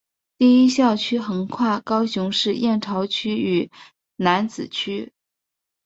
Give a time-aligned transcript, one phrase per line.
[0.35, 3.69] 第一校区横跨高雄市燕巢区与
[4.15, 5.13] 楠梓区。